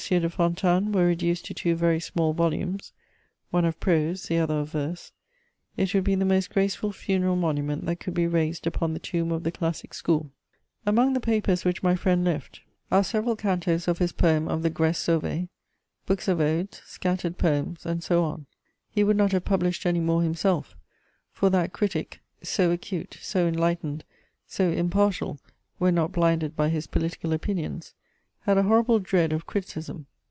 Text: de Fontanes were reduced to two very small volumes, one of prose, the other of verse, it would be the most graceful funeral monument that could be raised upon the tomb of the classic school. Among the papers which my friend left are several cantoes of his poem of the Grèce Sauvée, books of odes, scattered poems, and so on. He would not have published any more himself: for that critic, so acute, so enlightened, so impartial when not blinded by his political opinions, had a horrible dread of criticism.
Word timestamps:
de 0.09 0.29
Fontanes 0.31 0.91
were 0.95 1.05
reduced 1.05 1.45
to 1.45 1.53
two 1.53 1.75
very 1.75 1.99
small 1.99 2.33
volumes, 2.33 2.91
one 3.51 3.63
of 3.63 3.79
prose, 3.79 4.23
the 4.23 4.39
other 4.39 4.55
of 4.55 4.71
verse, 4.71 5.11
it 5.77 5.93
would 5.93 6.03
be 6.03 6.15
the 6.15 6.25
most 6.25 6.49
graceful 6.49 6.91
funeral 6.91 7.35
monument 7.35 7.85
that 7.85 7.99
could 7.99 8.15
be 8.15 8.25
raised 8.25 8.65
upon 8.65 8.93
the 8.93 8.99
tomb 8.99 9.31
of 9.31 9.43
the 9.43 9.51
classic 9.51 9.93
school. 9.93 10.31
Among 10.87 11.13
the 11.13 11.19
papers 11.19 11.63
which 11.63 11.83
my 11.83 11.95
friend 11.95 12.25
left 12.25 12.61
are 12.91 13.03
several 13.03 13.35
cantoes 13.35 13.87
of 13.87 13.99
his 13.99 14.11
poem 14.11 14.47
of 14.47 14.63
the 14.63 14.71
Grèce 14.71 14.97
Sauvée, 15.07 15.49
books 16.07 16.27
of 16.27 16.41
odes, 16.41 16.81
scattered 16.83 17.37
poems, 17.37 17.85
and 17.85 18.03
so 18.03 18.23
on. 18.23 18.47
He 18.89 19.03
would 19.03 19.15
not 19.15 19.33
have 19.33 19.45
published 19.45 19.85
any 19.85 19.99
more 19.99 20.23
himself: 20.23 20.75
for 21.31 21.51
that 21.51 21.73
critic, 21.73 22.21
so 22.41 22.71
acute, 22.71 23.19
so 23.21 23.47
enlightened, 23.47 24.03
so 24.47 24.71
impartial 24.71 25.39
when 25.77 25.93
not 25.93 26.11
blinded 26.11 26.55
by 26.55 26.69
his 26.69 26.87
political 26.87 27.31
opinions, 27.33 27.93
had 28.45 28.57
a 28.57 28.63
horrible 28.63 28.97
dread 28.97 29.31
of 29.31 29.45
criticism. 29.45 30.03